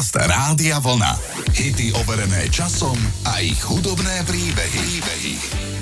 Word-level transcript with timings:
Podcast 0.00 0.32
Rádia 0.32 0.80
Vlna. 0.80 1.12
Hity 1.52 1.92
overené 1.92 2.48
časom 2.48 2.96
a 3.28 3.44
ich 3.44 3.60
hudobné 3.60 4.24
príbehy. 4.24 4.80
príbehy. 4.80 5.32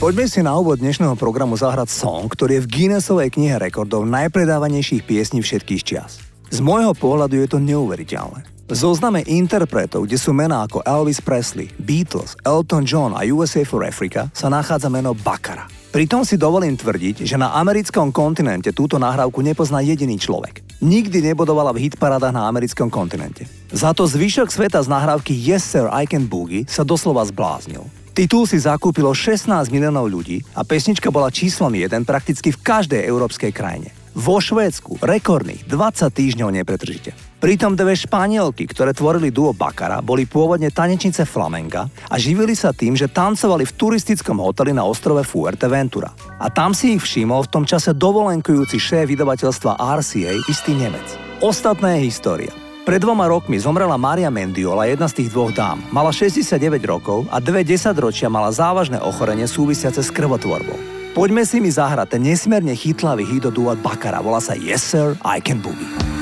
Poďme 0.02 0.26
si 0.26 0.42
na 0.42 0.58
úvod 0.58 0.82
dnešného 0.82 1.14
programu 1.14 1.54
zahrať 1.54 1.86
song, 1.86 2.26
ktorý 2.26 2.58
je 2.58 2.64
v 2.66 2.70
Guinnessovej 2.74 3.30
knihe 3.38 3.62
rekordov 3.62 4.10
najpredávanejších 4.10 5.06
piesní 5.06 5.38
všetkých 5.38 5.82
čias. 5.86 6.18
Z 6.50 6.58
môjho 6.58 6.98
pohľadu 6.98 7.38
je 7.38 7.46
to 7.46 7.62
neuveriteľné. 7.62 8.42
V 8.66 8.74
zozname 8.74 9.22
interpretov, 9.22 10.10
kde 10.10 10.18
sú 10.18 10.34
mená 10.34 10.66
ako 10.66 10.82
Elvis 10.82 11.22
Presley, 11.22 11.70
Beatles, 11.78 12.34
Elton 12.42 12.82
John 12.82 13.14
a 13.14 13.22
USA 13.22 13.62
for 13.62 13.86
Africa, 13.86 14.34
sa 14.34 14.50
nachádza 14.50 14.90
meno 14.90 15.14
Bakara. 15.14 15.70
Pritom 15.94 16.26
si 16.26 16.34
dovolím 16.34 16.74
tvrdiť, 16.74 17.22
že 17.22 17.38
na 17.38 17.54
americkom 17.54 18.10
kontinente 18.10 18.74
túto 18.74 18.98
nahrávku 18.98 19.46
nepozná 19.46 19.78
jediný 19.78 20.18
človek. 20.18 20.67
Nikdy 20.78 21.34
nebodovala 21.34 21.74
v 21.74 21.90
hitparádach 21.90 22.30
na 22.30 22.46
americkom 22.46 22.86
kontinente. 22.86 23.50
Za 23.74 23.90
to 23.90 24.06
zvyšok 24.06 24.46
sveta 24.46 24.78
z 24.78 24.86
nahrávky 24.86 25.34
Yes 25.34 25.66
Sir 25.66 25.90
I 25.90 26.06
Can 26.06 26.30
Boogie 26.30 26.70
sa 26.70 26.86
doslova 26.86 27.26
zbláznil. 27.26 27.82
Titul 28.14 28.46
si 28.46 28.62
zakúpilo 28.62 29.10
16 29.10 29.74
miliónov 29.74 30.06
ľudí 30.06 30.46
a 30.54 30.62
pesnička 30.62 31.10
bola 31.10 31.34
číslom 31.34 31.74
1 31.74 32.06
prakticky 32.06 32.54
v 32.54 32.62
každej 32.62 33.02
európskej 33.02 33.50
krajine. 33.50 33.90
Vo 34.14 34.38
Švédsku 34.38 35.02
rekordných 35.02 35.66
20 35.66 36.14
týždňov 36.14 36.50
nepretržite. 36.62 37.27
Pritom 37.38 37.78
dve 37.78 37.94
španielky, 37.94 38.66
ktoré 38.66 38.90
tvorili 38.90 39.30
duo 39.30 39.54
Bakara, 39.54 40.02
boli 40.02 40.26
pôvodne 40.26 40.74
tanečnice 40.74 41.22
flamenga 41.22 41.86
a 42.10 42.18
živili 42.18 42.58
sa 42.58 42.74
tým, 42.74 42.98
že 42.98 43.06
tancovali 43.06 43.62
v 43.62 43.76
turistickom 43.78 44.42
hoteli 44.42 44.74
na 44.74 44.82
ostrove 44.82 45.22
Fuerteventura. 45.22 46.10
A 46.42 46.50
tam 46.50 46.74
si 46.74 46.98
ich 46.98 47.02
všimol 47.06 47.46
v 47.46 47.52
tom 47.54 47.62
čase 47.62 47.94
dovolenkujúci 47.94 48.82
šéf 48.82 49.06
vydavateľstva 49.14 49.78
RCA, 49.78 50.34
istý 50.50 50.74
Nemec. 50.74 51.06
Ostatné 51.38 52.02
je 52.02 52.10
história. 52.10 52.50
Pred 52.82 53.06
dvoma 53.06 53.30
rokmi 53.30 53.54
zomrela 53.62 53.94
Maria 53.94 54.34
Mendiola, 54.34 54.90
jedna 54.90 55.06
z 55.06 55.22
tých 55.22 55.30
dvoch 55.30 55.54
dám. 55.54 55.78
Mala 55.94 56.10
69 56.10 56.58
rokov 56.90 57.30
a 57.30 57.38
dve 57.38 57.62
desaťročia 57.62 58.26
mala 58.26 58.50
závažné 58.50 58.98
ochorenie 58.98 59.46
súvisiace 59.46 60.02
s 60.02 60.10
krvotvorbou. 60.10 60.74
Poďme 61.14 61.46
si 61.46 61.62
mi 61.62 61.70
zahrať 61.70 62.18
ten 62.18 62.26
nesmierne 62.26 62.74
chytlavý 62.74 63.22
hit 63.22 63.46
do 63.46 63.54
duo 63.54 63.78
Bakara. 63.78 64.18
Volá 64.18 64.42
sa 64.42 64.58
Yes 64.58 64.82
Sir, 64.82 65.14
I 65.22 65.38
Can 65.38 65.62
Boogie. 65.62 66.17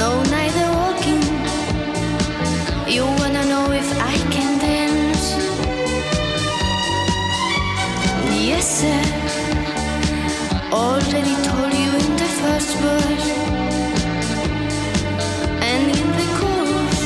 no, 0.00 0.22
neither 0.36 0.68
walking. 0.80 1.22
You 2.94 3.04
wanna 3.18 3.44
know 3.52 3.66
if 3.82 3.88
I 4.12 4.16
can 4.34 4.50
dance? 4.66 5.26
Yes, 8.48 8.64
sir. 8.80 9.02
Already 10.72 11.34
told 11.48 11.72
you 11.82 11.90
in 12.04 12.12
the 12.22 12.30
first 12.40 12.70
verse 12.84 13.28
and 15.70 15.84
in 15.98 16.08
the 16.20 16.28
chorus, 16.38 17.00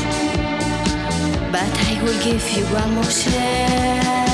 but 1.55 1.71
I 1.91 1.93
will 2.05 2.21
give 2.29 2.45
you 2.57 2.65
one 2.81 2.91
more 2.97 3.13
chance. 3.23 4.34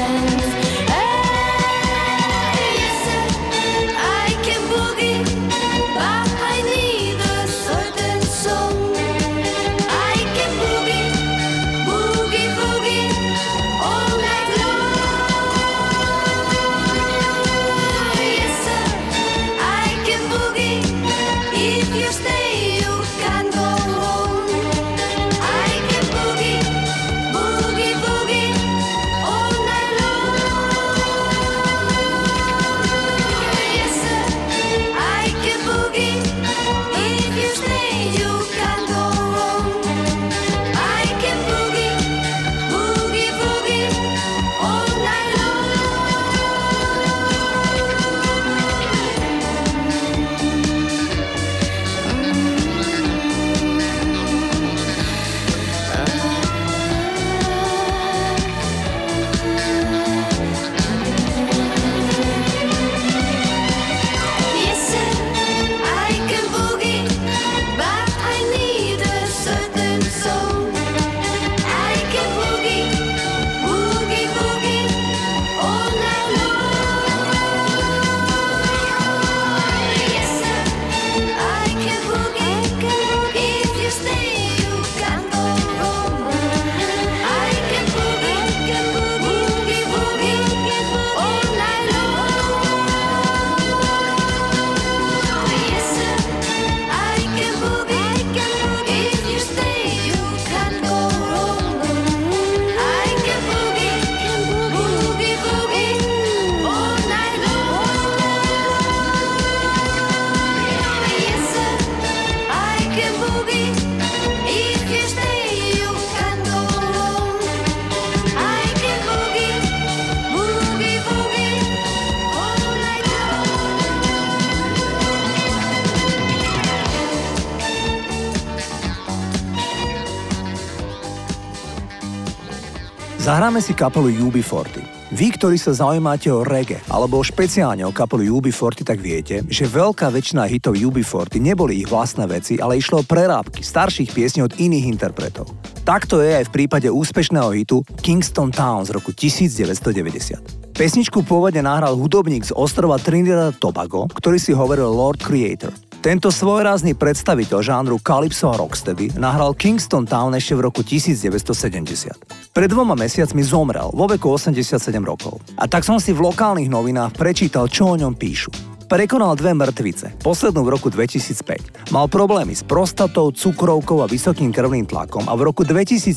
Zahráme 133.41 133.65
si 133.65 133.73
kapelu 133.73 134.13
UB40. 134.29 134.85
Vy, 135.17 135.33
ktorí 135.41 135.57
sa 135.57 135.73
zaujímate 135.73 136.29
o 136.29 136.45
reggae 136.45 136.77
alebo 136.93 137.25
špeciálne 137.25 137.81
o 137.89 137.89
kapelu 137.89 138.37
UB40, 138.37 138.85
tak 138.85 139.01
viete, 139.01 139.41
že 139.49 139.65
veľká 139.65 140.13
väčšina 140.13 140.45
hitov 140.45 140.77
UB40 140.77 141.41
neboli 141.41 141.81
ich 141.81 141.89
vlastné 141.89 142.29
veci, 142.29 142.61
ale 142.61 142.77
išlo 142.77 143.01
o 143.01 143.09
prerábky 143.09 143.65
starších 143.65 144.13
piesní 144.13 144.45
od 144.45 144.53
iných 144.61 144.93
interpretov. 144.93 145.49
Takto 145.89 146.21
je 146.21 146.37
aj 146.37 146.53
v 146.53 146.55
prípade 146.61 146.93
úspešného 146.93 147.49
hitu 147.57 147.81
Kingston 148.05 148.53
Town 148.53 148.85
z 148.85 148.93
roku 148.93 149.09
1990. 149.17 150.77
Pesničku 150.77 151.25
pôvodne 151.25 151.65
nahral 151.65 151.97
hudobník 151.97 152.45
z 152.45 152.53
ostrova 152.53 153.01
Trinidad 153.01 153.57
Tobago, 153.57 154.05
ktorý 154.21 154.37
si 154.37 154.53
hovoril 154.53 154.93
Lord 154.93 155.25
Creator. 155.25 155.90
Tento 156.01 156.33
svojrázny 156.33 156.97
predstaviteľ 156.97 157.61
žánru 157.61 158.01
Calypso 158.01 158.49
a 158.49 158.57
Rocksteady 158.57 159.21
nahral 159.21 159.53
Kingston 159.53 160.09
Town 160.09 160.33
ešte 160.33 160.57
v 160.57 160.65
roku 160.65 160.81
1970. 160.81 162.57
Pred 162.57 162.69
dvoma 162.73 162.97
mesiacmi 162.97 163.45
zomrel 163.45 163.93
vo 163.93 164.09
veku 164.09 164.33
87 164.33 164.81
rokov. 165.05 165.45
A 165.61 165.69
tak 165.69 165.85
som 165.85 166.01
si 166.01 166.17
v 166.17 166.25
lokálnych 166.25 166.73
novinách 166.73 167.21
prečítal, 167.21 167.69
čo 167.69 167.93
o 167.93 168.01
ňom 168.01 168.17
píšu. 168.17 168.49
Prekonal 168.89 169.37
dve 169.37 169.53
mŕtvice, 169.53 170.17
poslednú 170.25 170.65
v 170.65 170.73
roku 170.73 170.89
2005. 170.89 171.93
Mal 171.93 172.09
problémy 172.09 172.57
s 172.57 172.65
prostatou, 172.65 173.29
cukrovkou 173.29 174.01
a 174.01 174.09
vysokým 174.09 174.57
krvným 174.57 174.89
tlakom 174.89 175.29
a 175.29 175.37
v 175.37 175.53
roku 175.53 175.69
2013 175.69 176.17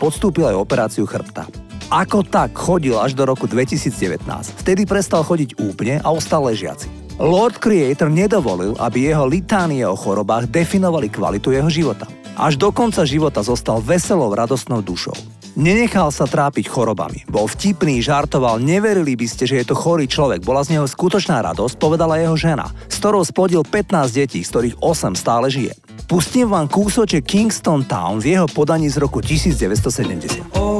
podstúpil 0.00 0.48
aj 0.48 0.56
operáciu 0.56 1.04
chrbta. 1.04 1.44
Ako 1.92 2.24
tak 2.24 2.56
chodil 2.56 2.96
až 2.96 3.12
do 3.12 3.28
roku 3.28 3.44
2019. 3.44 4.24
Vtedy 4.64 4.88
prestal 4.88 5.20
chodiť 5.20 5.60
úplne 5.60 6.00
a 6.00 6.08
ostal 6.16 6.48
ležiaci. 6.48 6.97
Lord 7.18 7.58
Creator 7.58 8.06
nedovolil, 8.14 8.78
aby 8.78 9.10
jeho 9.10 9.26
litánie 9.26 9.82
o 9.82 9.98
chorobách 9.98 10.46
definovali 10.46 11.10
kvalitu 11.10 11.50
jeho 11.50 11.66
života. 11.66 12.06
Až 12.38 12.54
do 12.54 12.70
konca 12.70 13.02
života 13.02 13.42
zostal 13.42 13.82
veselou, 13.82 14.30
radostnou 14.30 14.78
dušou. 14.78 15.18
Nenechal 15.58 16.14
sa 16.14 16.30
trápiť 16.30 16.70
chorobami. 16.70 17.26
Bol 17.26 17.50
vtipný, 17.50 17.98
žartoval, 17.98 18.62
neverili 18.62 19.18
by 19.18 19.26
ste, 19.26 19.50
že 19.50 19.58
je 19.58 19.66
to 19.66 19.74
chorý 19.74 20.06
človek. 20.06 20.46
Bola 20.46 20.62
z 20.62 20.78
neho 20.78 20.86
skutočná 20.86 21.42
radosť, 21.42 21.74
povedala 21.82 22.22
jeho 22.22 22.38
žena, 22.38 22.70
s 22.86 23.02
ktorou 23.02 23.26
splodil 23.26 23.66
15 23.66 24.14
detí, 24.14 24.46
z 24.46 24.50
ktorých 24.54 24.78
8 24.78 25.18
stále 25.18 25.50
žije. 25.50 25.74
Pustím 26.06 26.54
vám 26.54 26.70
kúsoček 26.70 27.26
Kingston 27.26 27.82
Town 27.90 28.22
v 28.22 28.38
jeho 28.38 28.46
podaní 28.46 28.86
z 28.86 29.02
roku 29.02 29.18
1970. 29.18 30.54
Oh, 30.54 30.78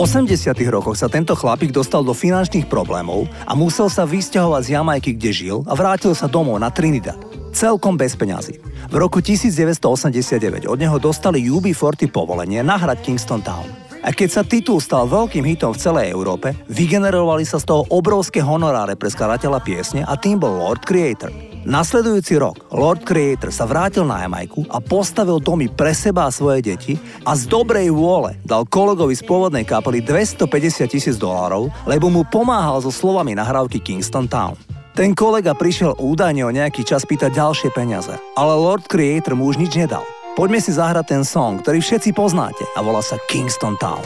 80 0.00 0.56
rokoch 0.72 0.96
sa 0.96 1.12
tento 1.12 1.36
chlapík 1.36 1.76
dostal 1.76 2.00
do 2.00 2.16
finančných 2.16 2.72
problémov 2.72 3.28
a 3.44 3.52
musel 3.52 3.92
sa 3.92 4.08
vysťahovať 4.08 4.62
z 4.64 4.72
Jamajky, 4.72 5.10
kde 5.12 5.28
žil 5.28 5.56
a 5.68 5.76
vrátil 5.76 6.16
sa 6.16 6.24
domov 6.24 6.56
na 6.56 6.72
Trinidad. 6.72 7.20
Celkom 7.52 8.00
bez 8.00 8.16
peňazí. 8.16 8.64
V 8.88 8.96
roku 8.96 9.20
1989 9.20 10.64
od 10.64 10.80
neho 10.80 10.96
dostali 10.96 11.44
UB40 11.52 12.08
povolenie 12.08 12.64
nahrať 12.64 13.04
Kingston 13.04 13.44
Town. 13.44 13.89
A 14.00 14.16
keď 14.16 14.28
sa 14.32 14.42
titul 14.42 14.80
stal 14.80 15.04
veľkým 15.04 15.44
hitom 15.44 15.76
v 15.76 15.82
celej 15.82 16.06
Európe, 16.08 16.56
vygenerovali 16.72 17.44
sa 17.44 17.60
z 17.60 17.68
toho 17.68 17.82
obrovské 17.92 18.40
honoráre 18.40 18.96
pre 18.96 19.12
skladateľa 19.12 19.60
piesne 19.60 20.02
a 20.08 20.16
tým 20.16 20.40
bol 20.40 20.56
Lord 20.56 20.88
Creator. 20.88 21.28
Nasledujúci 21.68 22.40
rok 22.40 22.72
Lord 22.72 23.04
Creator 23.04 23.52
sa 23.52 23.68
vrátil 23.68 24.08
na 24.08 24.24
Jamajku 24.24 24.64
a 24.72 24.80
postavil 24.80 25.36
domy 25.36 25.68
pre 25.68 25.92
seba 25.92 26.24
a 26.24 26.32
svoje 26.32 26.64
deti 26.64 26.96
a 27.28 27.36
z 27.36 27.44
dobrej 27.44 27.92
vôle 27.92 28.40
dal 28.48 28.64
kolegovi 28.64 29.12
z 29.12 29.20
pôvodnej 29.28 29.68
kapely 29.68 30.00
250 30.00 30.48
tisíc 30.88 31.20
dolárov, 31.20 31.68
lebo 31.84 32.08
mu 32.08 32.24
pomáhal 32.24 32.80
so 32.80 32.88
slovami 32.88 33.36
nahrávky 33.36 33.84
Kingston 33.84 34.24
Town. 34.24 34.56
Ten 34.96 35.12
kolega 35.12 35.52
prišiel 35.52 36.00
údajne 36.00 36.48
o 36.48 36.50
nejaký 36.50 36.82
čas 36.82 37.04
pýtať 37.04 37.36
ďalšie 37.36 37.68
peniaze, 37.76 38.16
ale 38.34 38.52
Lord 38.56 38.88
Creator 38.88 39.36
mu 39.36 39.52
už 39.52 39.60
nič 39.60 39.76
nedal. 39.76 40.02
Poďme 40.38 40.62
si 40.62 40.70
zahrať 40.70 41.06
ten 41.10 41.22
song, 41.26 41.58
ktorý 41.58 41.82
všetci 41.82 42.14
poznáte 42.14 42.62
a 42.78 42.86
volá 42.86 43.02
sa 43.02 43.18
Kingston 43.26 43.74
Town. 43.82 44.02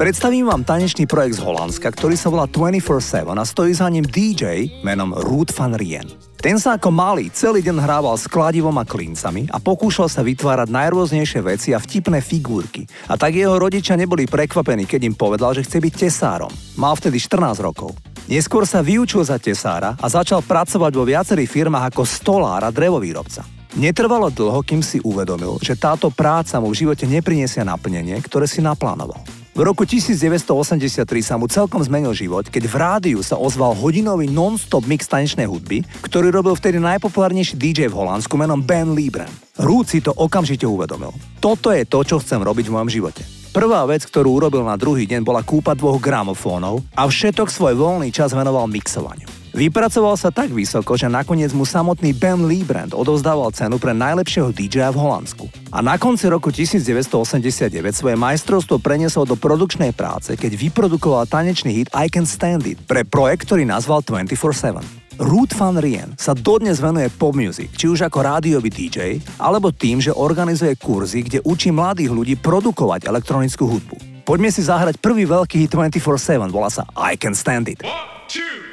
Predstavím 0.08 0.48
vám 0.48 0.64
tanečný 0.64 1.04
projekt 1.04 1.36
z 1.36 1.44
Holandska, 1.44 1.92
ktorý 1.92 2.16
sa 2.16 2.32
volá 2.32 2.48
24-7 2.48 3.28
a 3.28 3.44
stojí 3.44 3.76
za 3.76 3.92
ním 3.92 4.08
DJ 4.08 4.72
menom 4.80 5.12
Ruud 5.12 5.52
van 5.52 5.76
Rien. 5.76 6.08
Ten 6.40 6.56
sa 6.64 6.80
ako 6.80 6.96
malý 6.96 7.28
celý 7.28 7.60
deň 7.60 7.76
hrával 7.84 8.16
s 8.16 8.24
kladivom 8.32 8.72
a 8.80 8.88
klincami 8.88 9.52
a 9.52 9.60
pokúšal 9.60 10.08
sa 10.08 10.24
vytvárať 10.24 10.72
najrôznejšie 10.72 11.44
veci 11.44 11.76
a 11.76 11.84
vtipné 11.84 12.24
figurky. 12.24 12.88
A 13.12 13.20
tak 13.20 13.36
jeho 13.36 13.60
rodičia 13.60 14.00
neboli 14.00 14.32
prekvapení, 14.32 14.88
keď 14.88 15.12
im 15.12 15.16
povedal, 15.20 15.52
že 15.52 15.68
chce 15.68 15.76
byť 15.76 15.94
tesárom. 16.08 16.56
Mal 16.80 16.96
vtedy 16.96 17.20
14 17.20 17.60
rokov. 17.60 17.92
Neskôr 18.32 18.64
sa 18.64 18.80
vyučil 18.80 19.28
za 19.28 19.36
tesára 19.36 20.00
a 20.00 20.08
začal 20.08 20.40
pracovať 20.40 20.92
vo 20.96 21.04
viacerých 21.04 21.52
firmách 21.52 21.92
ako 21.92 22.08
stolár 22.08 22.64
a 22.64 22.72
drevovýrobca. 22.72 23.44
Netrvalo 23.76 24.32
dlho, 24.32 24.64
kým 24.64 24.80
si 24.80 25.04
uvedomil, 25.04 25.60
že 25.60 25.76
táto 25.76 26.08
práca 26.16 26.64
mu 26.64 26.72
v 26.72 26.88
živote 26.88 27.04
nepriniesia 27.04 27.68
naplnenie, 27.68 28.16
ktoré 28.24 28.48
si 28.48 28.64
naplánoval. 28.64 29.47
V 29.58 29.66
roku 29.66 29.90
1983 29.90 31.02
sa 31.26 31.34
mu 31.34 31.50
celkom 31.50 31.82
zmenil 31.82 32.14
život, 32.14 32.46
keď 32.46 32.70
v 32.70 32.76
rádiu 32.78 33.20
sa 33.26 33.42
ozval 33.42 33.74
hodinový 33.74 34.30
non-stop 34.30 34.86
mix 34.86 35.10
tanečnej 35.10 35.50
hudby, 35.50 35.82
ktorý 36.06 36.30
robil 36.30 36.54
vtedy 36.54 36.78
najpopulárnejší 36.78 37.58
DJ 37.58 37.90
v 37.90 37.98
Holandsku 37.98 38.38
menom 38.38 38.62
Ben 38.62 38.94
Liebren. 38.94 39.34
Rúd 39.58 39.90
si 39.90 39.98
to 39.98 40.14
okamžite 40.14 40.70
uvedomil. 40.70 41.10
Toto 41.42 41.74
je 41.74 41.90
to, 41.90 42.06
čo 42.06 42.22
chcem 42.22 42.38
robiť 42.38 42.70
v 42.70 42.74
mojom 42.78 42.90
živote. 43.02 43.26
Prvá 43.50 43.82
vec, 43.90 44.06
ktorú 44.06 44.38
urobil 44.38 44.62
na 44.62 44.78
druhý 44.78 45.10
deň, 45.10 45.26
bola 45.26 45.42
kúpa 45.42 45.74
dvoch 45.74 45.98
gramofónov 45.98 46.86
a 46.94 47.10
všetok 47.10 47.50
svoj 47.50 47.74
voľný 47.82 48.14
čas 48.14 48.38
venoval 48.38 48.70
mixovaniu. 48.70 49.37
Vypracoval 49.58 50.14
sa 50.22 50.30
tak 50.30 50.54
vysoko, 50.54 50.94
že 50.94 51.10
nakoniec 51.10 51.50
mu 51.50 51.66
samotný 51.66 52.14
Ben 52.14 52.46
Liebrand 52.46 52.94
odovzdával 52.94 53.50
cenu 53.58 53.82
pre 53.82 53.90
najlepšieho 53.90 54.54
DJ 54.54 54.94
v 54.94 55.02
Holandsku. 55.02 55.50
A 55.74 55.82
na 55.82 55.98
konci 55.98 56.30
roku 56.30 56.54
1989 56.54 57.74
svoje 57.90 58.14
majstrovstvo 58.14 58.78
preniesol 58.78 59.26
do 59.26 59.34
produkčnej 59.34 59.98
práce, 59.98 60.38
keď 60.38 60.54
vyprodukoval 60.54 61.26
tanečný 61.26 61.74
hit 61.74 61.90
I 61.90 62.06
Can 62.06 62.30
Stand 62.30 62.70
It 62.70 62.86
pre 62.86 63.02
projekt, 63.02 63.50
ktorý 63.50 63.66
nazval 63.66 64.06
24-7. 64.06 65.26
Ruth 65.26 65.58
van 65.58 65.82
Rien 65.82 66.14
sa 66.22 66.38
dodnes 66.38 66.78
venuje 66.78 67.10
pop 67.18 67.34
music, 67.34 67.74
či 67.74 67.90
už 67.90 68.06
ako 68.06 68.22
rádiový 68.22 68.70
DJ, 68.70 69.18
alebo 69.42 69.74
tým, 69.74 69.98
že 69.98 70.14
organizuje 70.14 70.78
kurzy, 70.78 71.26
kde 71.26 71.42
učí 71.42 71.74
mladých 71.74 72.14
ľudí 72.14 72.38
produkovať 72.38 73.10
elektronickú 73.10 73.66
hudbu. 73.66 74.22
Poďme 74.22 74.54
si 74.54 74.62
zahrať 74.62 75.02
prvý 75.02 75.26
veľký 75.26 75.66
hit 75.66 75.74
24-7, 75.74 76.46
volá 76.54 76.70
sa 76.70 76.86
I 76.94 77.18
Can 77.18 77.34
Stand 77.34 77.74
It. 77.74 77.82
One, 77.82 78.22
two. 78.30 78.68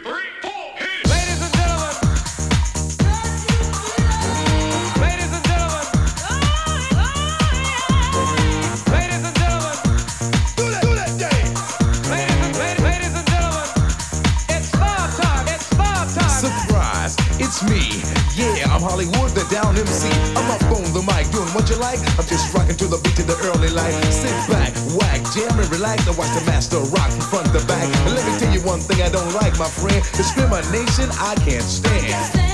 I'm 22.18 22.26
just 22.26 22.52
rocking 22.54 22.76
to 22.76 22.86
the 22.86 22.98
beat 22.98 23.18
of 23.18 23.26
the 23.26 23.36
early 23.50 23.70
light. 23.70 23.94
Sit 24.10 24.34
back, 24.50 24.74
whack, 24.98 25.20
jam 25.34 25.58
and 25.58 25.70
relax. 25.70 26.06
I 26.08 26.12
watch 26.18 26.32
the 26.34 26.44
master 26.46 26.78
rock 26.78 27.10
from 27.10 27.20
front 27.30 27.46
to 27.54 27.64
back. 27.66 27.84
And 28.06 28.14
let 28.14 28.24
me 28.26 28.38
tell 28.38 28.52
you 28.52 28.60
one 28.62 28.80
thing 28.80 29.02
I 29.02 29.10
don't 29.10 29.32
like, 29.34 29.58
my 29.58 29.68
friend. 29.68 30.02
Discrimination 30.12 31.10
I 31.18 31.34
can't 31.44 31.62
stand. 31.62 32.53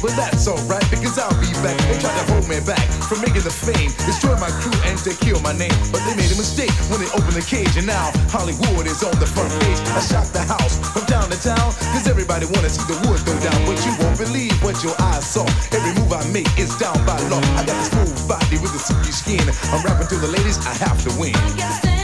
But 0.00 0.16
that's 0.16 0.48
alright, 0.48 0.84
because 0.88 1.20
I'll 1.20 1.28
be 1.36 1.52
back. 1.60 1.76
They 1.88 2.00
tried 2.00 2.16
to 2.16 2.32
hold 2.32 2.48
me 2.48 2.56
back 2.64 2.88
from 3.04 3.20
making 3.20 3.44
the 3.44 3.52
fame, 3.52 3.92
destroy 4.08 4.32
my 4.40 4.48
crew 4.64 4.72
and 4.88 4.96
they 5.04 5.12
kill 5.20 5.40
my 5.44 5.52
name. 5.52 5.74
But 5.92 6.00
they 6.08 6.16
made 6.16 6.32
a 6.32 6.38
mistake 6.40 6.72
when 6.88 7.04
they 7.04 7.10
opened 7.12 7.36
the 7.36 7.44
cage, 7.44 7.76
and 7.76 7.86
now 7.86 8.08
Hollywood 8.32 8.88
is 8.88 9.04
on 9.04 9.12
the 9.20 9.28
front 9.28 9.52
page. 9.60 9.80
I 9.92 10.00
shot 10.00 10.32
the 10.32 10.40
house 10.40 10.80
from 10.96 11.04
down 11.04 11.28
to 11.28 11.36
town, 11.36 11.76
cause 11.92 12.08
everybody 12.08 12.46
wanna 12.48 12.72
see 12.72 12.86
the 12.88 12.96
wood 13.04 13.20
go 13.28 13.36
down. 13.44 13.60
But 13.68 13.76
you 13.84 13.92
won't 14.00 14.16
believe 14.16 14.56
what 14.64 14.80
your 14.82 14.96
eyes 15.12 15.28
saw. 15.28 15.44
Every 15.76 15.92
move 16.00 16.12
I 16.12 16.24
make 16.32 16.48
is 16.56 16.72
down 16.80 16.96
by 17.04 17.20
law. 17.28 17.44
I 17.60 17.68
got 17.68 17.76
this 17.76 17.92
full 17.92 18.08
body 18.24 18.56
with 18.56 18.72
a 18.72 18.80
silky 18.80 19.12
skin. 19.12 19.44
I'm 19.68 19.84
rapping 19.84 20.08
to 20.08 20.16
the 20.16 20.32
ladies, 20.32 20.56
I 20.64 20.72
have 20.80 20.96
to 21.04 21.10
win. 21.20 21.99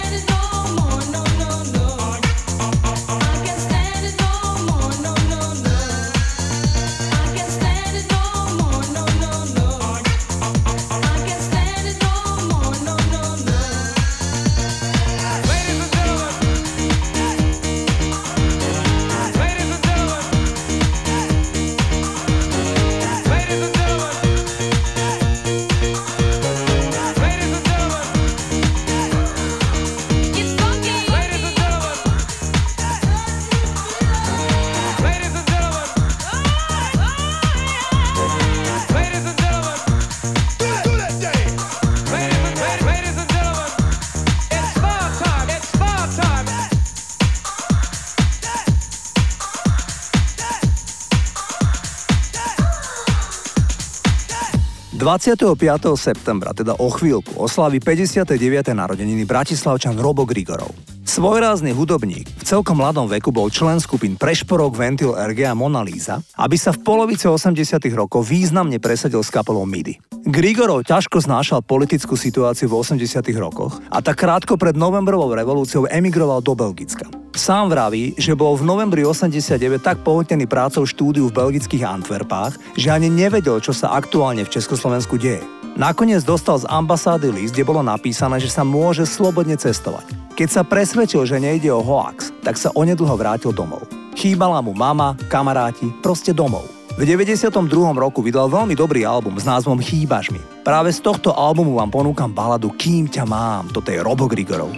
25. 55.06 55.46
septembra, 55.94 56.50
teda 56.50 56.82
o 56.82 56.90
chvíľku, 56.90 57.38
oslaví 57.38 57.78
59. 57.78 58.74
narodeniny 58.74 59.22
Bratislavčan 59.22 59.94
Robo 60.02 60.26
Grigorov. 60.26 60.74
Svojrázny 61.06 61.70
hudobník 61.70 62.26
v 62.26 62.42
celkom 62.42 62.82
mladom 62.82 63.06
veku 63.06 63.30
bol 63.30 63.46
člen 63.46 63.78
skupín 63.78 64.18
Prešporok, 64.18 64.74
Ventil 64.74 65.14
RG 65.14 65.46
a 65.46 65.54
Mona 65.54 65.86
Lisa, 65.86 66.18
aby 66.34 66.58
sa 66.58 66.74
v 66.74 66.82
polovici 66.82 67.30
80 67.30 67.54
rokov 67.94 68.26
významne 68.26 68.82
presadil 68.82 69.22
s 69.22 69.30
kapelou 69.30 69.62
MIDI. 69.62 69.94
Grigorov 70.26 70.82
ťažko 70.82 71.22
znášal 71.22 71.62
politickú 71.62 72.18
situáciu 72.18 72.66
v 72.66 72.82
80 72.82 73.22
rokoch 73.38 73.78
a 73.86 74.02
tak 74.02 74.26
krátko 74.26 74.58
pred 74.58 74.74
novembrovou 74.74 75.30
revolúciou 75.30 75.86
emigroval 75.86 76.42
do 76.42 76.50
Belgicka. 76.58 77.06
Sám 77.30 77.70
vraví, 77.70 78.10
že 78.18 78.34
bol 78.34 78.58
v 78.58 78.66
novembri 78.66 79.06
89 79.06 79.78
tak 79.78 80.02
pohltený 80.02 80.50
prácou 80.50 80.82
štúdiu 80.82 81.30
v 81.30 81.36
belgických 81.38 81.86
Antwerpách, 81.86 82.58
že 82.74 82.90
ani 82.90 83.06
nevedel, 83.06 83.62
čo 83.62 83.70
sa 83.70 83.94
aktuálne 83.94 84.42
v 84.42 84.50
Československu 84.50 85.14
deje. 85.14 85.46
Nakoniec 85.78 86.26
dostal 86.26 86.58
z 86.58 86.66
ambasády 86.74 87.30
list, 87.30 87.54
kde 87.54 87.62
bolo 87.62 87.86
napísané, 87.86 88.42
že 88.42 88.50
sa 88.50 88.66
môže 88.66 89.06
slobodne 89.06 89.54
cestovať. 89.54 90.10
Keď 90.34 90.48
sa 90.50 90.66
presvedčil, 90.66 91.22
že 91.22 91.38
nejde 91.38 91.70
o 91.70 91.78
hoax, 91.78 92.34
tak 92.42 92.58
sa 92.58 92.74
onedlho 92.74 93.14
vrátil 93.14 93.54
domov. 93.54 93.86
Chýbala 94.18 94.58
mu 94.58 94.74
mama, 94.74 95.14
kamaráti, 95.30 95.86
proste 96.02 96.34
domov. 96.34 96.75
V 96.96 97.04
92. 97.04 97.52
roku 97.92 98.24
vydal 98.24 98.48
veľmi 98.48 98.72
dobrý 98.72 99.04
album 99.04 99.36
s 99.36 99.44
názvom 99.44 99.76
Chýbaš 99.84 100.32
mi. 100.32 100.40
Práve 100.64 100.88
z 100.96 101.04
tohto 101.04 101.28
albumu 101.28 101.76
vám 101.76 101.92
ponúkam 101.92 102.32
baladu 102.32 102.72
Kým 102.72 103.04
ťa 103.12 103.28
mám, 103.28 103.68
toto 103.68 103.92
je 103.92 104.00
Robo 104.00 104.24
Grigorov. 104.24 104.72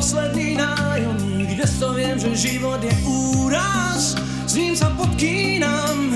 posledný 0.00 0.56
nájomník, 0.56 1.49
dnes 1.60 1.76
to 1.76 1.92
viem, 1.92 2.16
že 2.16 2.32
život 2.32 2.80
je 2.80 2.94
úraz, 3.04 4.16
s 4.48 4.56
ním 4.56 4.72
sa 4.72 4.88
podkýnam, 4.96 6.08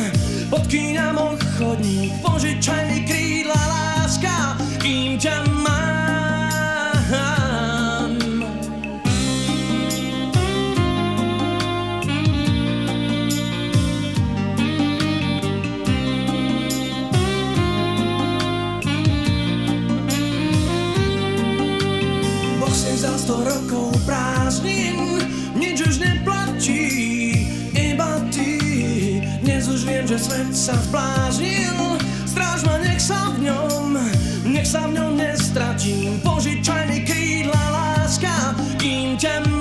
podkýnam 0.48 1.20
ochodník, 1.20 2.16
požičaj 2.24 2.88
mi 2.88 3.04
krídla 3.04 3.52
láska, 3.52 4.56
kým 4.80 5.20
ťa 5.20 5.44
mám. 5.60 5.84
sto 23.24 23.40
rokov 23.40 23.88
prázdnin, 24.04 24.83
že 30.14 30.30
svet 30.30 30.54
sa 30.54 30.78
zbláznil, 30.78 31.98
stráž 32.22 32.62
ma, 32.62 32.78
nech 32.78 33.02
sa 33.02 33.34
v 33.34 33.50
ňom, 33.50 33.98
nech 34.46 34.62
sa 34.62 34.86
v 34.86 34.94
ňom 34.94 35.18
nestratím. 35.18 36.22
Požičaj 36.22 36.86
mi 36.86 37.02
krídla 37.02 37.58
láska, 37.74 38.54
kým 38.78 39.18
ťa 39.18 39.53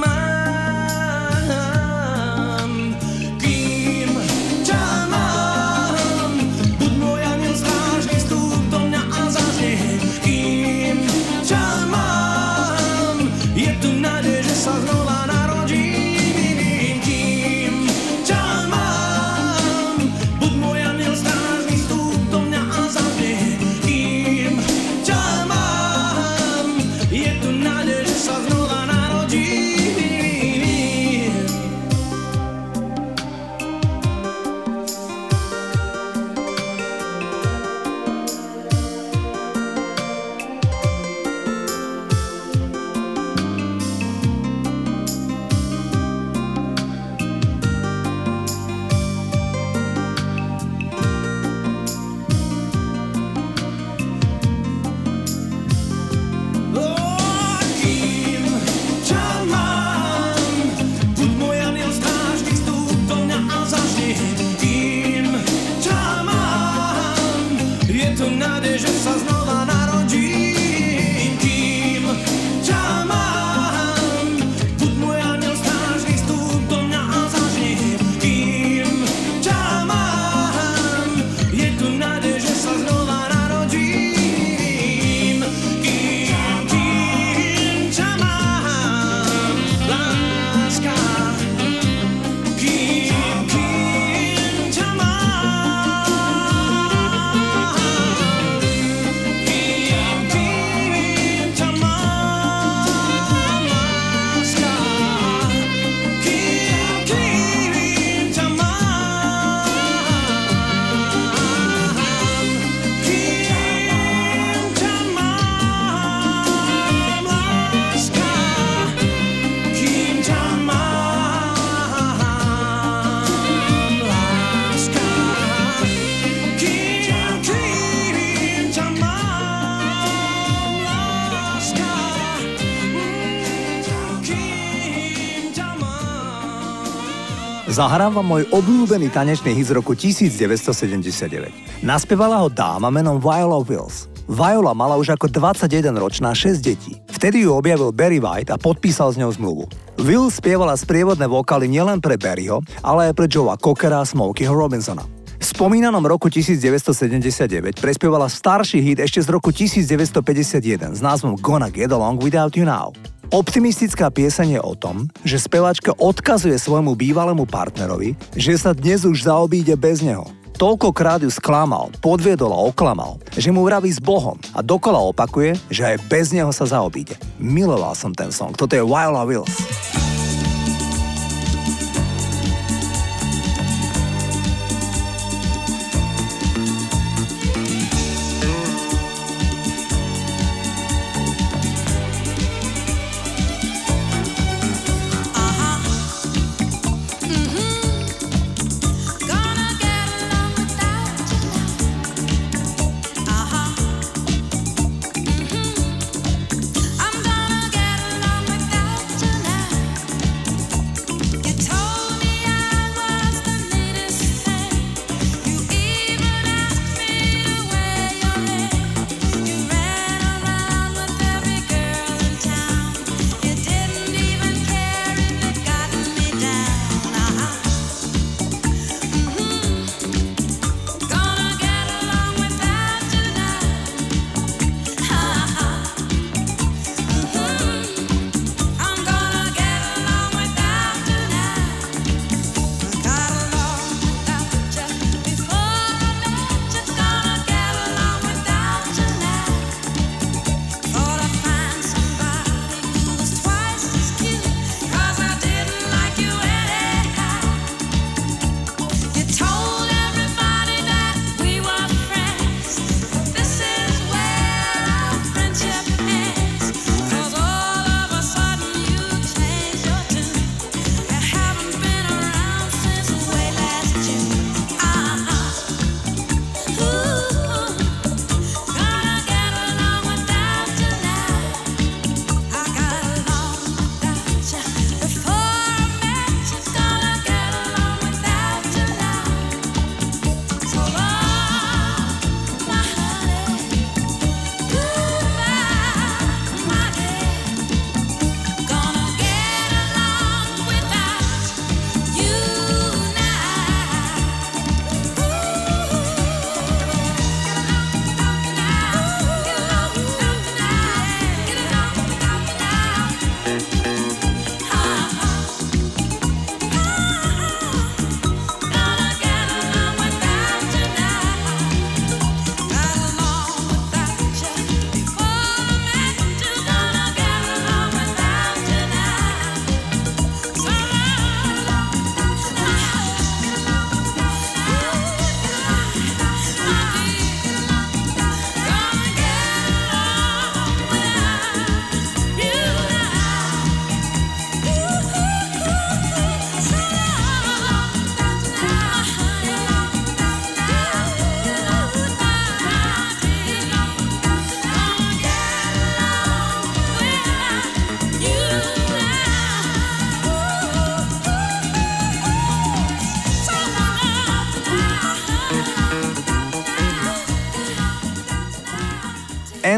Zahrám 137.73 138.21
vám 138.21 138.27
môj 138.29 138.43
obľúbený 138.53 139.09
tanečný 139.09 139.57
hit 139.57 139.73
z 139.73 139.73
roku 139.73 139.97
1979. 139.97 141.81
Naspievala 141.81 142.45
ho 142.45 142.45
dáma 142.45 142.93
menom 142.93 143.17
Viola 143.17 143.57
Wills. 143.65 144.05
Viola 144.29 144.77
mala 144.77 144.93
už 144.93 145.17
ako 145.17 145.25
21 145.25 145.97
ročná 145.97 146.37
6 146.37 146.61
detí. 146.61 147.01
Vtedy 147.09 147.41
ju 147.41 147.49
objavil 147.49 147.89
Barry 147.89 148.21
White 148.21 148.53
a 148.53 148.61
podpísal 148.61 149.09
s 149.09 149.17
ňou 149.17 149.33
zmluvu. 149.33 149.63
Will 150.05 150.29
spievala 150.29 150.77
sprievodné 150.77 151.25
vokály 151.25 151.65
nielen 151.65 151.97
pre 151.97 152.13
Barryho, 152.13 152.61
ale 152.85 153.09
aj 153.09 153.17
pre 153.17 153.25
Joea 153.25 153.57
Cockera 153.57 154.05
a 154.05 154.07
Smokeyho 154.07 154.53
Robinsona. 154.53 155.01
V 155.43 155.51
spomínanom 155.51 155.99
roku 156.07 156.31
1979 156.31 157.83
prespievala 157.83 158.31
starší 158.31 158.79
hit 158.79 159.03
ešte 159.03 159.19
z 159.19 159.27
roku 159.27 159.51
1951 159.51 160.95
s 160.95 161.03
názvom 161.03 161.35
Gonna 161.35 161.67
Get 161.67 161.91
Along 161.91 162.15
Without 162.15 162.55
You 162.55 162.63
Now. 162.63 162.95
Optimistická 163.27 164.07
pieseň 164.07 164.55
je 164.55 164.61
o 164.63 164.71
tom, 164.71 165.11
že 165.27 165.35
speváčka 165.35 165.91
odkazuje 165.99 166.55
svojmu 166.55 166.95
bývalému 166.95 167.43
partnerovi, 167.43 168.15
že 168.39 168.55
sa 168.55 168.71
dnes 168.71 169.03
už 169.03 169.27
zaobíde 169.27 169.75
bez 169.75 169.99
neho. 169.99 170.23
Toľkokrát 170.55 171.19
ju 171.19 171.27
sklamal, 171.27 171.91
podviedol 171.99 172.55
a 172.55 172.63
oklamal, 172.63 173.19
že 173.35 173.51
mu 173.51 173.67
vraví 173.67 173.91
s 173.91 173.99
Bohom 173.99 174.39
a 174.55 174.63
dokola 174.63 175.03
opakuje, 175.11 175.59
že 175.67 175.83
aj 175.83 176.07
bez 176.07 176.31
neho 176.31 176.55
sa 176.55 176.63
zaobíde. 176.63 177.19
Miloval 177.35 177.99
som 177.99 178.15
ten 178.15 178.31
song, 178.31 178.55
toto 178.55 178.79
je 178.79 178.83
Wildla 178.85 179.27
Wills. 179.27 179.51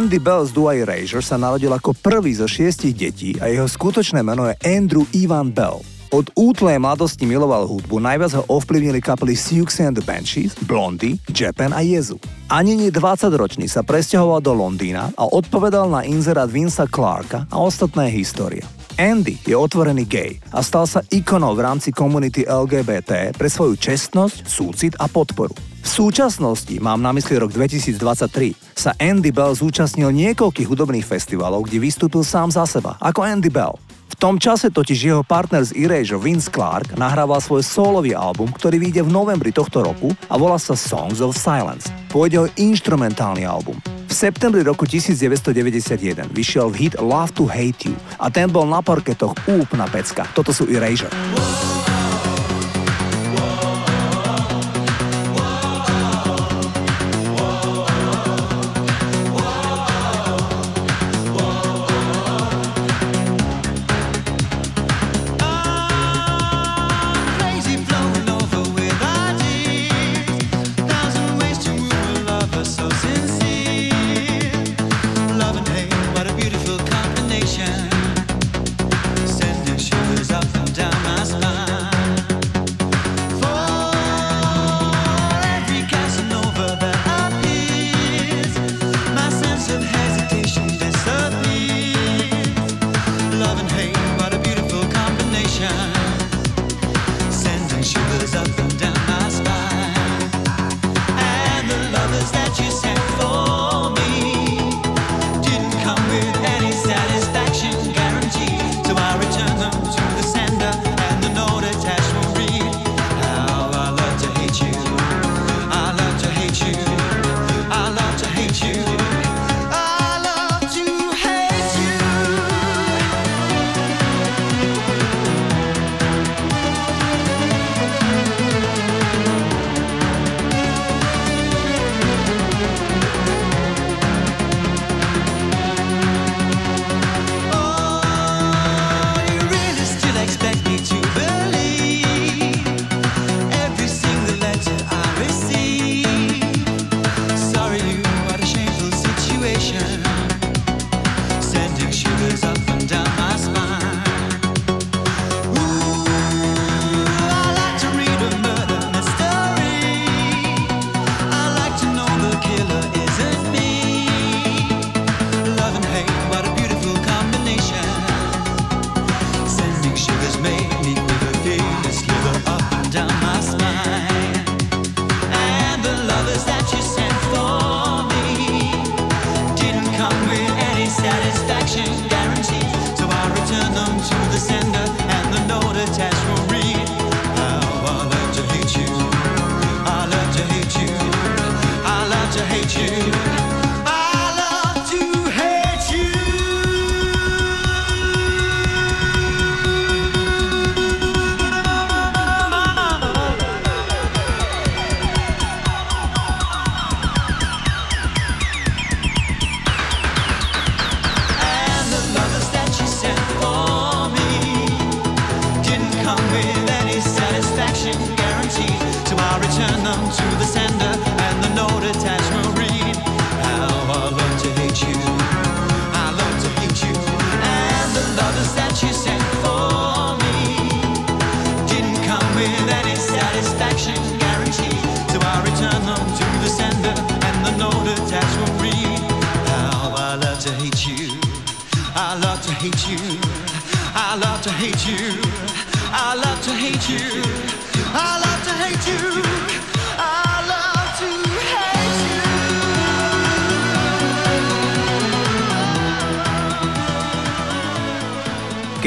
Andy 0.06 0.22
Bell 0.22 0.46
z 0.46 0.54
Dua 0.54 0.78
Erasure 0.78 1.26
sa 1.26 1.34
narodil 1.34 1.74
ako 1.74 1.98
prvý 1.98 2.38
zo 2.38 2.46
šiestich 2.46 2.94
detí 2.94 3.34
a 3.41 3.50
jeho 3.50 3.65
skutočné 3.65 4.22
meno 4.22 4.46
je 4.46 4.54
Andrew 4.62 5.02
Ivan 5.18 5.50
Bell. 5.50 5.82
Od 6.13 6.30
útlej 6.38 6.78
mladosti 6.78 7.26
miloval 7.26 7.65
hudbu, 7.65 7.98
najviac 7.98 8.38
ho 8.38 8.46
ovplyvnili 8.46 9.02
kapely 9.02 9.34
Siouxsie 9.34 9.82
and 9.82 9.98
the 9.98 10.06
Banshees, 10.06 10.54
Blondie, 10.70 11.18
Japan 11.34 11.74
a 11.74 11.82
Jezu. 11.82 12.22
Ani 12.54 12.78
nie 12.78 12.94
20-ročný 12.94 13.65
sa 13.65 13.82
presťahoval 13.82 14.46
do 14.46 14.54
Londýna 14.54 15.10
a 15.18 15.26
odpovedal 15.26 15.89
na 15.89 16.06
inzerát 16.06 16.54
Vinca 16.54 16.86
Clarka 16.86 17.50
a 17.50 17.58
ostatné 17.58 18.13
história. 18.13 18.62
Andy 19.02 19.41
je 19.41 19.58
otvorený 19.58 20.06
gay 20.06 20.38
a 20.54 20.62
stal 20.62 20.86
sa 20.86 21.02
ikonou 21.10 21.58
v 21.58 21.65
rámci 21.65 21.89
komunity 21.89 22.46
LGBT 22.46 23.34
pre 23.34 23.50
svoju 23.50 23.74
čestnosť, 23.74 24.46
súcit 24.46 24.94
a 25.02 25.10
podporu. 25.10 25.75
V 25.86 26.10
súčasnosti, 26.10 26.82
mám 26.82 26.98
na 26.98 27.13
mysli 27.13 27.38
rok 27.38 27.54
2023, 27.54 28.58
sa 28.74 28.98
Andy 28.98 29.30
Bell 29.30 29.54
zúčastnil 29.54 30.10
niekoľkých 30.10 30.65
hudobných 30.65 31.06
festivalov, 31.06 31.69
kde 31.69 31.78
vystúpil 31.78 32.26
sám 32.26 32.50
za 32.50 32.65
seba, 32.65 32.98
ako 32.98 33.21
Andy 33.21 33.54
Bell. 33.54 33.78
V 34.10 34.15
tom 34.17 34.41
čase 34.41 34.74
totiž 34.74 34.98
jeho 34.98 35.21
partner 35.21 35.62
z 35.62 35.78
Erasure 35.78 36.17
Vince 36.17 36.50
Clark 36.50 36.98
nahrával 36.98 37.38
svoj 37.38 37.62
solový 37.62 38.17
album, 38.17 38.50
ktorý 38.50 38.82
vyjde 38.82 39.06
v 39.06 39.13
novembri 39.13 39.54
tohto 39.54 39.86
roku 39.86 40.10
a 40.26 40.41
volá 40.41 40.58
sa 40.58 40.74
Songs 40.74 41.21
of 41.21 41.38
Silence. 41.38 41.86
Pôjde 42.10 42.41
o 42.41 42.50
instrumentálny 42.58 43.45
album. 43.45 43.78
V 44.10 44.13
septembri 44.13 44.65
roku 44.65 44.89
1991 44.89 46.34
vyšiel 46.34 46.74
hit 46.74 46.98
Love 46.98 47.38
to 47.38 47.45
Hate 47.45 47.93
You 47.93 47.95
a 48.17 48.34
ten 48.34 48.50
bol 48.50 48.65
na 48.65 48.82
parketoch 48.82 49.38
úplná 49.45 49.86
pecka. 49.86 50.26
Toto 50.34 50.50
sú 50.50 50.65
Erasure. 50.65 51.13
Crazy 51.13 51.85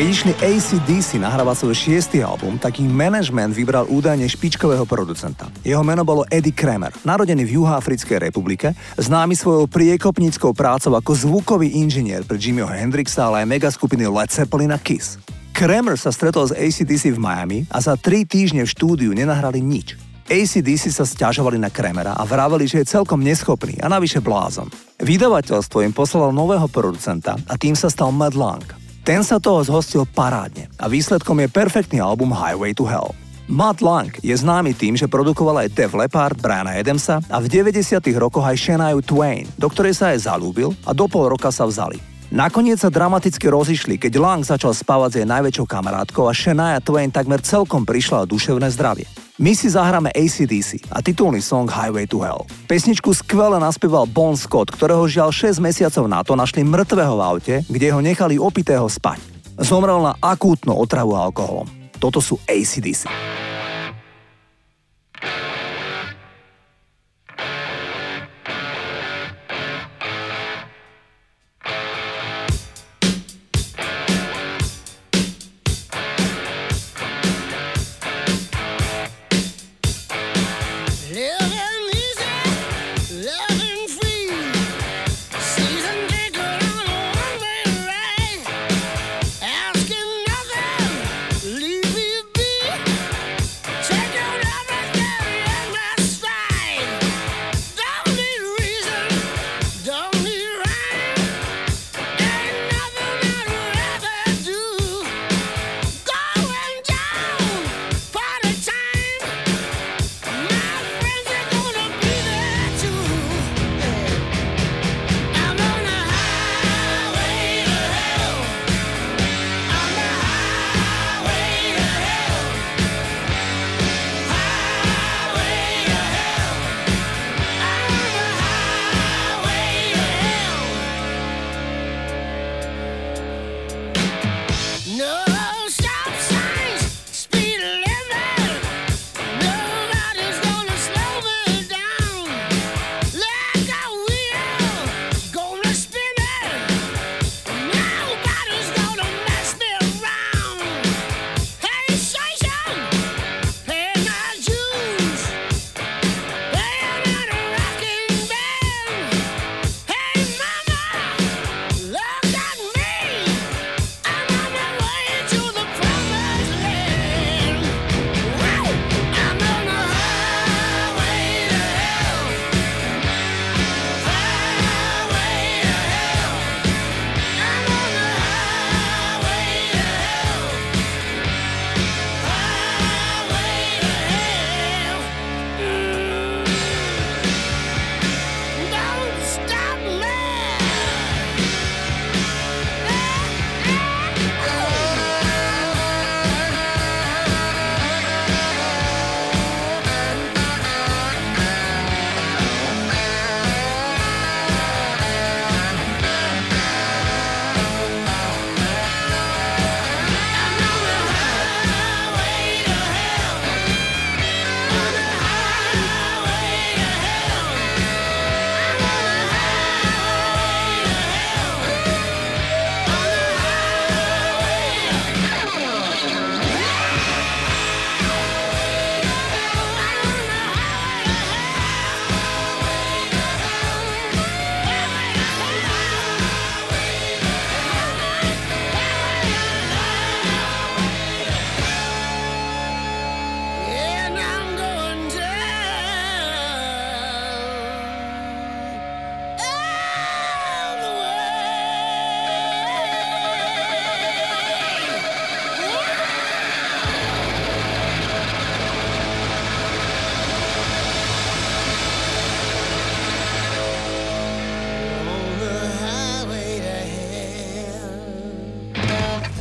Išli 0.09 0.33
ACDC 0.41 1.21
nahrávať 1.21 1.69
svoj 1.69 1.77
šiestý 1.77 2.25
album, 2.25 2.57
tak 2.57 2.81
management 2.81 3.53
vybral 3.53 3.85
údajne 3.93 4.25
špičkového 4.25 4.89
producenta. 4.89 5.53
Jeho 5.61 5.85
meno 5.85 6.01
bolo 6.01 6.25
Eddie 6.33 6.57
Kramer, 6.57 6.97
narodený 7.05 7.45
v 7.45 7.61
Juhoafrickej 7.61 8.17
republike, 8.17 8.73
známy 8.97 9.37
svojou 9.37 9.69
priekopníckou 9.69 10.57
prácou 10.57 10.97
ako 10.97 11.13
zvukový 11.13 11.77
inžinier 11.77 12.25
pre 12.25 12.41
Jimmyho 12.41 12.73
Hendrixa, 12.73 13.29
ale 13.29 13.45
aj 13.45 13.53
megaskupiny 13.53 14.09
Led 14.09 14.33
Zeppelin 14.33 14.73
a 14.73 14.81
Kiss. 14.81 15.21
Kramer 15.53 16.01
sa 16.01 16.09
stretol 16.09 16.49
s 16.49 16.57
ACDC 16.57 17.13
v 17.13 17.21
Miami 17.21 17.59
a 17.69 17.77
za 17.77 17.93
tri 18.01 18.25
týždne 18.25 18.65
v 18.65 18.73
štúdiu 18.73 19.13
nenahrali 19.13 19.61
nič. 19.61 20.01
ACDC 20.25 20.89
sa 20.89 21.05
stiažovali 21.05 21.61
na 21.61 21.69
Kremera 21.69 22.17
a 22.17 22.25
vraveli, 22.25 22.65
že 22.65 22.81
je 22.81 22.97
celkom 22.97 23.21
neschopný 23.21 23.77
a 23.85 23.93
navyše 23.93 24.25
blázon. 24.25 24.73
Vydavateľstvo 25.05 25.85
im 25.85 25.93
poslalo 25.93 26.33
nového 26.33 26.65
producenta 26.73 27.37
a 27.45 27.61
tým 27.61 27.77
sa 27.77 27.93
stal 27.93 28.09
Mad 28.09 28.33
Lang. 28.33 28.88
Ten 29.09 29.25
sa 29.25 29.41
toho 29.41 29.65
zhostil 29.65 30.05
parádne 30.05 30.69
a 30.77 30.85
výsledkom 30.85 31.41
je 31.41 31.49
perfektný 31.49 31.97
album 31.97 32.29
Highway 32.29 32.77
to 32.77 32.85
Hell. 32.85 33.17
Matt 33.49 33.81
Lang 33.81 34.13
je 34.21 34.37
známy 34.37 34.77
tým, 34.77 35.01
že 35.01 35.09
produkoval 35.09 35.65
aj 35.65 35.73
Def 35.73 35.97
Leppard, 35.97 36.37
Briana 36.37 36.77
Adamsa 36.77 37.25
a 37.33 37.41
v 37.41 37.49
90 37.49 38.05
rokoch 38.21 38.45
aj 38.45 38.61
Shania 38.61 38.93
Twain, 39.01 39.49
do 39.57 39.73
ktorej 39.73 39.97
sa 39.97 40.13
aj 40.13 40.29
zalúbil 40.29 40.77
a 40.85 40.93
do 40.93 41.09
pol 41.09 41.25
roka 41.33 41.49
sa 41.49 41.65
vzali. 41.65 41.97
Nakoniec 42.29 42.85
sa 42.85 42.93
dramaticky 42.93 43.49
rozišli, 43.49 43.97
keď 43.97 44.13
Lang 44.21 44.45
začal 44.45 44.77
spávať 44.77 45.09
s 45.09 45.19
jej 45.25 45.29
najväčšou 45.33 45.65
kamarátkou 45.65 46.29
a 46.29 46.37
Shania 46.37 46.77
Twain 46.85 47.09
takmer 47.09 47.41
celkom 47.41 47.89
prišla 47.89 48.29
o 48.29 48.29
duševné 48.29 48.69
zdravie. 48.77 49.09
My 49.39 49.55
si 49.55 49.71
zahráme 49.71 50.11
ACDC 50.19 50.91
a 50.91 50.99
titulný 50.99 51.39
song 51.39 51.71
Highway 51.71 52.11
to 52.11 52.19
Hell. 52.19 52.43
Pesničku 52.67 53.15
skvele 53.15 53.63
naspieval 53.63 54.11
Bon 54.11 54.35
Scott, 54.35 54.75
ktorého 54.75 55.07
žiaľ 55.07 55.31
6 55.31 55.63
mesiacov 55.63 56.11
na 56.11 56.27
to 56.27 56.35
našli 56.35 56.67
mŕtvého 56.67 57.15
v 57.15 57.23
aute, 57.23 57.55
kde 57.71 57.87
ho 57.95 58.03
nechali 58.03 58.35
opitého 58.35 58.91
spať. 58.91 59.23
Zomrel 59.63 60.03
na 60.03 60.19
akútnu 60.19 60.75
otravu 60.75 61.15
alkoholom. 61.15 61.71
Toto 62.03 62.19
sú 62.19 62.35
ACDC. 62.51 63.07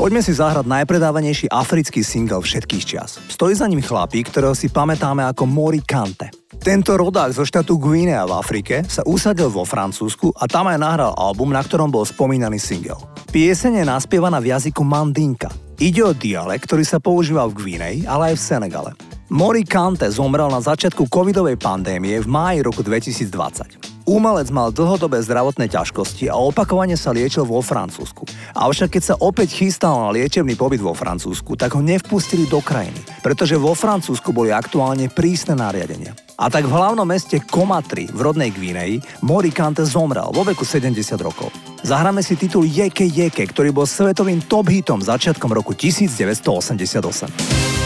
Poďme 0.07 0.23
si 0.23 0.39
zahrať 0.39 0.63
najpredávanejší 0.71 1.51
africký 1.51 1.99
single 1.99 2.39
všetkých 2.39 2.83
čias. 2.87 3.19
Stojí 3.27 3.59
za 3.59 3.67
ním 3.67 3.83
chlapík, 3.83 4.31
ktorého 4.31 4.55
si 4.55 4.71
pamätáme 4.71 5.19
ako 5.27 5.43
Mori 5.43 5.83
Kante. 5.83 6.31
Tento 6.63 6.95
rodák 6.95 7.35
zo 7.35 7.43
štátu 7.43 7.75
Guinea 7.75 8.23
v 8.23 8.39
Afrike 8.39 8.87
sa 8.87 9.03
usadil 9.03 9.51
vo 9.51 9.67
Francúzsku 9.67 10.31
a 10.39 10.47
tam 10.47 10.71
aj 10.71 10.79
nahral 10.79 11.11
album, 11.11 11.51
na 11.51 11.59
ktorom 11.59 11.91
bol 11.91 12.07
spomínaný 12.07 12.55
single. 12.55 13.03
Pieseň 13.35 13.83
je 13.83 13.85
naspievaná 13.91 14.39
v 14.39 14.55
jazyku 14.55 14.79
mandinka. 14.79 15.51
Ide 15.75 15.99
o 16.07 16.15
dialekt, 16.15 16.71
ktorý 16.71 16.87
sa 16.87 17.03
používa 17.03 17.43
v 17.51 17.59
Guinei, 17.59 18.07
ale 18.07 18.31
aj 18.31 18.39
v 18.39 18.45
Senegale. 18.47 18.91
Mori 19.27 19.67
Kante 19.67 20.07
zomrel 20.07 20.47
na 20.47 20.63
začiatku 20.63 21.11
covidovej 21.11 21.59
pandémie 21.59 22.15
v 22.23 22.31
máji 22.31 22.63
roku 22.63 22.79
2020. 22.79 23.86
Umelec 24.07 24.47
mal 24.55 24.71
dlhodobé 24.71 25.19
zdravotné 25.19 25.67
ťažkosti 25.67 26.31
a 26.31 26.39
opakovane 26.39 26.95
sa 26.95 27.11
liečil 27.11 27.43
vo 27.43 27.59
Francúzsku. 27.59 28.23
Avšak 28.55 28.95
keď 28.95 29.03
sa 29.03 29.19
opäť 29.19 29.59
chystal 29.59 29.99
na 29.99 30.15
liečebný 30.15 30.55
pobyt 30.55 30.79
vo 30.79 30.95
Francúzsku, 30.95 31.59
tak 31.59 31.75
ho 31.75 31.83
nevpustili 31.83 32.47
do 32.47 32.63
krajiny, 32.63 33.03
pretože 33.19 33.59
vo 33.59 33.75
Francúzsku 33.75 34.31
boli 34.31 34.55
aktuálne 34.55 35.11
prísne 35.11 35.59
nariadenia. 35.59 36.15
A 36.39 36.47
tak 36.47 36.63
v 36.63 36.71
hlavnom 36.71 37.03
meste 37.03 37.43
Komatri 37.43 38.07
v 38.07 38.19
rodnej 38.23 38.55
Gvineji 38.55 39.03
Mori 39.27 39.51
Kante 39.51 39.83
zomrel 39.83 40.31
vo 40.31 40.47
veku 40.47 40.63
70 40.63 41.03
rokov. 41.19 41.51
Zahráme 41.83 42.23
si 42.23 42.39
titul 42.39 42.63
Jeke 42.63 43.03
Jeke, 43.03 43.43
ktorý 43.43 43.75
bol 43.75 43.83
svetovým 43.83 44.39
top 44.47 44.71
hitom 44.71 45.03
začiatkom 45.03 45.51
roku 45.51 45.75
1988. 45.75 47.76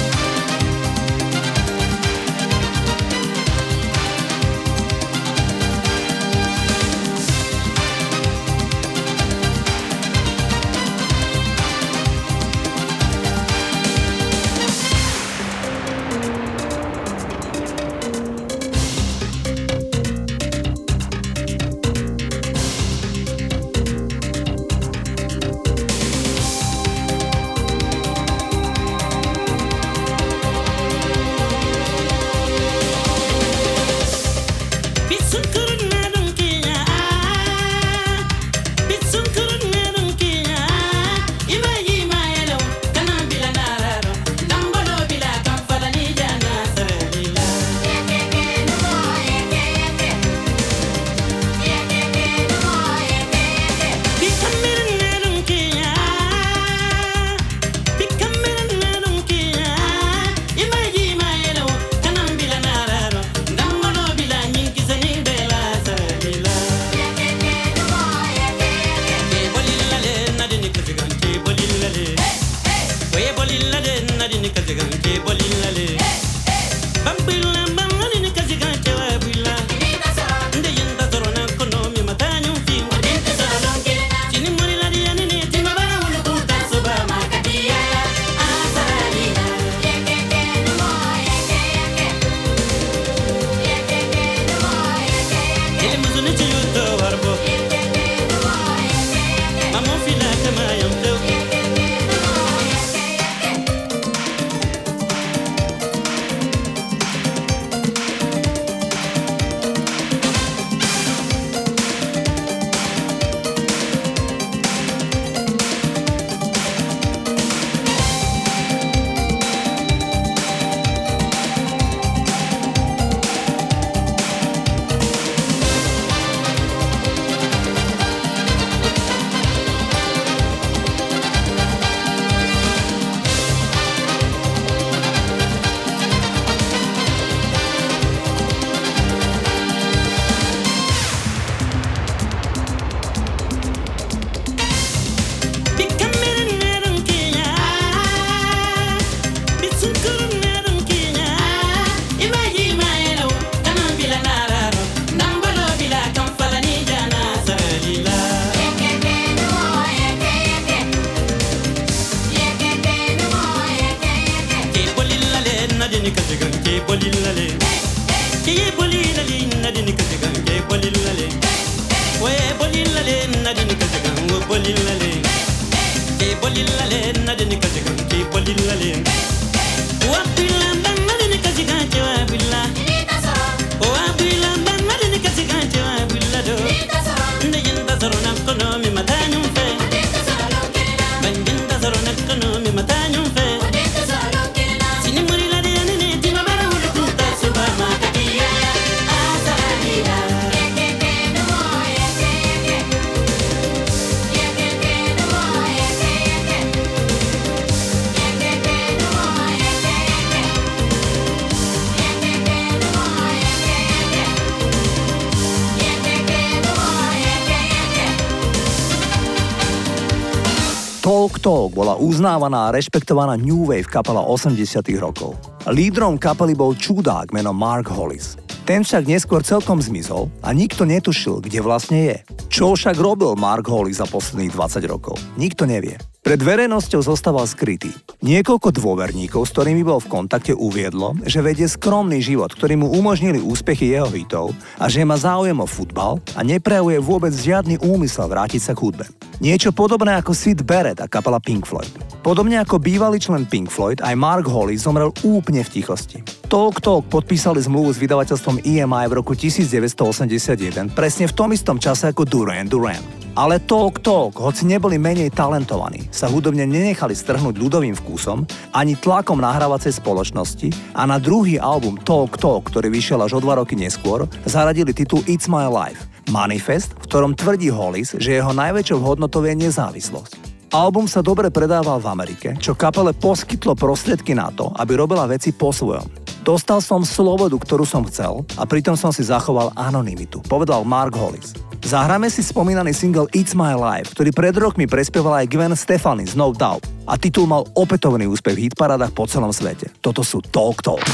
Talk 221.41 221.73
bola 221.73 221.97
uznávaná 221.97 222.69
a 222.69 222.73
rešpektovaná 222.77 223.33
New 223.33 223.65
Wave 223.65 223.89
kapela 223.89 224.21
80 224.21 224.61
rokov. 225.01 225.33
Lídrom 225.73 226.21
kapely 226.21 226.53
bol 226.53 226.77
čudák 226.77 227.33
menom 227.33 227.57
Mark 227.57 227.89
Hollis. 227.89 228.37
Ten 228.61 228.85
však 228.85 229.09
neskôr 229.09 229.41
celkom 229.41 229.81
zmizol 229.81 230.29
a 230.45 230.53
nikto 230.53 230.85
netušil, 230.85 231.41
kde 231.41 231.65
vlastne 231.65 231.99
je. 232.13 232.17
Čo 232.45 232.77
však 232.77 232.93
robil 232.93 233.33
Mark 233.33 233.65
Hollis 233.65 233.97
za 233.97 234.05
posledných 234.05 234.53
20 234.53 234.85
rokov? 234.85 235.17
Nikto 235.33 235.65
nevie. 235.65 235.97
Pred 236.21 236.37
verejnosťou 236.37 237.01
zostával 237.01 237.49
skrytý. 237.49 237.89
Niekoľko 238.21 238.69
dôverníkov, 238.77 239.41
s 239.41 239.57
ktorými 239.57 239.81
bol 239.81 239.97
v 239.97 240.21
kontakte, 240.21 240.53
uviedlo, 240.53 241.17
že 241.25 241.41
vedie 241.41 241.65
skromný 241.65 242.21
život, 242.21 242.53
ktorý 242.53 242.77
mu 242.77 242.93
umožnili 242.93 243.41
úspechy 243.41 243.97
jeho 243.97 244.05
hitov 244.13 244.53
a 244.77 244.85
že 244.85 245.01
má 245.01 245.17
záujem 245.17 245.57
o 245.57 245.65
futbal 245.65 246.21
a 246.37 246.45
neprejavuje 246.45 247.01
vôbec 247.01 247.33
žiadny 247.33 247.81
úmysel 247.81 248.29
vrátiť 248.29 248.61
sa 248.61 248.77
k 248.77 248.85
hudbe. 248.85 249.09
Niečo 249.41 249.73
podobné 249.73 250.13
ako 250.21 250.37
Sid 250.37 250.61
Barrett 250.61 251.01
a 251.01 251.09
kapela 251.09 251.41
Pink 251.41 251.65
Floyd. 251.65 251.89
Podobne 252.21 252.61
ako 252.61 252.77
bývalý 252.77 253.17
člen 253.17 253.49
Pink 253.49 253.73
Floyd, 253.73 253.97
aj 254.05 254.13
Mark 254.13 254.45
Holly 254.45 254.77
zomrel 254.77 255.09
úplne 255.25 255.65
v 255.65 255.73
tichosti. 255.73 256.21
Talk 256.51 256.83
Talk 256.83 257.07
podpísali 257.07 257.63
zmluvu 257.63 257.95
s 257.95 257.97
vydavateľstvom 258.03 258.67
EMI 258.67 259.07
v 259.07 259.23
roku 259.23 259.31
1981, 259.39 260.91
presne 260.91 261.23
v 261.23 261.31
tom 261.31 261.55
istom 261.55 261.79
čase 261.79 262.11
ako 262.11 262.27
Duran 262.27 262.67
Duran. 262.67 262.99
Ale 263.39 263.63
Talk 263.63 264.03
Talk, 264.03 264.35
hoci 264.35 264.67
neboli 264.67 264.99
menej 264.99 265.31
talentovaní, 265.31 266.11
sa 266.11 266.27
hudobne 266.27 266.67
nenechali 266.67 267.15
strhnúť 267.15 267.55
ľudovým 267.55 267.95
vkusom 267.95 268.43
ani 268.75 268.99
tlakom 268.99 269.39
nahrávacej 269.39 270.03
spoločnosti 270.03 270.91
a 270.91 271.07
na 271.07 271.23
druhý 271.23 271.55
album 271.55 271.95
Talk 271.95 272.35
Talk, 272.35 272.67
ktorý 272.67 272.91
vyšiel 272.91 273.23
až 273.23 273.39
o 273.39 273.43
dva 273.47 273.63
roky 273.63 273.79
neskôr, 273.79 274.27
zaradili 274.43 274.91
titul 274.91 275.23
It's 275.31 275.47
My 275.47 275.71
Life, 275.71 276.03
manifest, 276.35 276.91
v 276.99 277.07
ktorom 277.07 277.31
tvrdí 277.31 277.71
Hollis, 277.71 278.11
že 278.19 278.43
jeho 278.43 278.51
najväčšou 278.51 278.99
hodnotou 278.99 279.39
je 279.47 279.55
nezávislosť. 279.55 280.51
Album 280.71 281.03
sa 281.03 281.19
dobre 281.19 281.51
predával 281.51 281.99
v 281.99 282.07
Amerike, 282.11 282.55
čo 282.55 282.79
kapele 282.79 283.11
poskytlo 283.11 283.75
prostriedky 283.75 284.31
na 284.31 284.51
to, 284.55 284.71
aby 284.79 284.95
robila 284.95 285.27
veci 285.27 285.51
po 285.51 285.75
svojom. 285.75 286.20
Dostal 286.41 286.81
som 286.81 287.05
slobodu, 287.05 287.53
ktorú 287.53 287.85
som 287.85 288.01
chcel 288.09 288.41
a 288.57 288.65
pritom 288.65 288.97
som 288.97 289.13
si 289.13 289.21
zachoval 289.21 289.77
anonymitu, 289.77 290.41
povedal 290.49 290.81
Mark 290.81 291.13
Hollis. 291.13 291.53
Zahráme 291.85 292.33
si 292.33 292.41
spomínaný 292.41 292.97
single 292.97 293.29
It's 293.29 293.53
My 293.53 293.77
Life, 293.77 294.17
ktorý 294.17 294.33
pred 294.33 294.57
rokmi 294.57 294.89
prespieval 294.89 295.45
aj 295.45 295.49
Gwen 295.53 295.73
Stefani 295.77 296.25
z 296.25 296.33
No 296.33 296.49
Doubt 296.49 296.85
a 297.05 297.13
titul 297.17 297.45
mal 297.45 297.69
opätovný 297.77 298.25
úspech 298.25 298.57
v 298.57 298.63
hitparádach 298.69 299.13
po 299.13 299.29
celom 299.29 299.53
svete. 299.53 299.93
Toto 300.01 300.25
sú 300.25 300.41
Talk 300.41 300.81
Talk. 300.81 301.05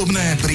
A 0.00 0.47